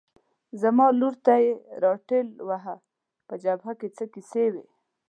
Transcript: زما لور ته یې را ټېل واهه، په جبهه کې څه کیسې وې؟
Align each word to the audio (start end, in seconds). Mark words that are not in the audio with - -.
زما 0.61 0.87
لور 0.99 1.13
ته 1.25 1.33
یې 1.43 1.51
را 1.83 1.93
ټېل 2.07 2.27
واهه، 2.47 2.75
په 3.27 3.33
جبهه 3.43 3.73
کې 3.79 3.87
څه 3.97 4.03
کیسې 4.13 4.45
وې؟ 4.53 4.65